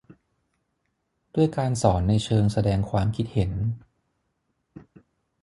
[1.35, 3.51] ด้วยการสอนในเชิงแสดงความคิดเห็น